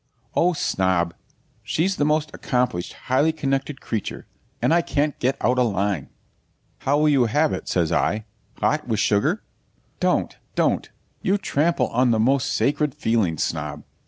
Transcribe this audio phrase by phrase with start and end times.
[0.35, 1.13] 'Oh, Snob!
[1.61, 4.25] she's the most accomplished, highly connected creature!
[4.59, 6.09] and I can't get out a line.'
[6.79, 8.25] 'How will you have it?' says I.
[8.57, 9.43] 'Hot, with sugar?'
[9.99, 10.89] 'Don't, don't!
[11.21, 13.83] You trample on the most sacred feelings, Snob.